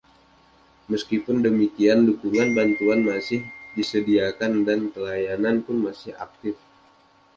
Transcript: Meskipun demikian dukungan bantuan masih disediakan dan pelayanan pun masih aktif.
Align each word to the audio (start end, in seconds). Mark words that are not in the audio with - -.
Meskipun 0.91 1.37
demikian 1.47 1.99
dukungan 2.09 2.49
bantuan 2.57 2.99
masih 3.09 3.39
disediakan 3.77 4.53
dan 4.67 4.79
pelayanan 4.93 5.57
pun 5.65 5.77
masih 5.87 6.13
aktif. 6.27 6.55